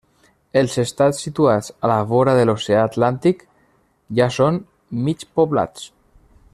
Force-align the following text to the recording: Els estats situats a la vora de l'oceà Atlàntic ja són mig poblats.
Els 0.61 0.77
estats 0.83 1.19
situats 1.25 1.69
a 1.87 1.91
la 1.91 1.97
vora 2.13 2.33
de 2.39 2.47
l'oceà 2.51 2.81
Atlàntic 2.89 3.45
ja 4.21 4.31
són 4.39 4.61
mig 5.09 5.27
poblats. 5.41 5.89